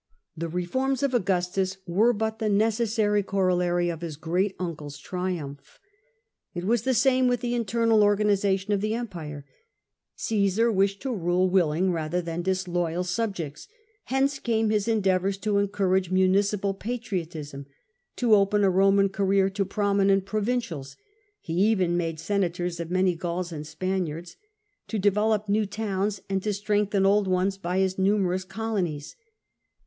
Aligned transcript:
The 0.35 0.49
reforms 0.49 1.03
of 1.03 1.13
Augustus 1.13 1.77
wei'o 1.87 2.17
but 2.17 2.39
the 2.39 2.49
necessary 2.49 3.21
corollary 3.21 3.89
of 3.89 4.01
his 4.01 4.15
great 4.17 4.55
uncle's 4.57 4.99
tiuurnph. 4.99 5.77
It 6.55 6.63
was 6.65 6.81
the 6.81 6.95
same 6.95 7.27
with 7.27 7.41
the 7.41 7.53
intern<al 7.53 8.01
organisation 8.01 8.73
of 8.73 8.81
the 8.81 8.93
emi)ire: 8.93 9.43
Caesar 10.15 10.71
wished 10.71 11.03
to 11.03 11.13
rule 11.13 11.47
willing 11.51 11.91
rather 11.91 12.19
than 12.19 12.41
dis 12.41 12.67
loyal 12.67 13.03
subjects: 13.03 13.67
henc('» 14.09 14.41
came 14.41 14.71
his 14.71 14.87
endeavours 14.87 15.37
to 15.37 15.59
encourage 15.59 16.09
municipal 16.09 16.73
patriotistn, 16.73 17.67
to 18.15 18.33
open 18.33 18.63
a 18.63 18.71
itoman 18.71 19.11
career 19.11 19.51
to 19.51 19.63
promi 19.63 20.07
nent 20.07 20.25
provincials 20.25 20.97
(he 21.39 21.53
even 21.53 21.95
made 21.95 22.19
senators 22.19 22.79
of 22.79 22.89
many 22.89 23.15
Gauls 23.15 23.51
and 23.51 23.67
Spaniards), 23.67 24.35
to 24.87 24.97
develop 24.97 25.47
new 25.47 25.67
towns, 25.67 26.23
and 26.27 26.41
to 26.41 26.53
strengthen 26.55 27.05
old 27.05 27.27
ones 27.27 27.59
by 27.59 27.77
his 27.77 27.99
numerous 27.99 28.43
colonies. 28.43 29.15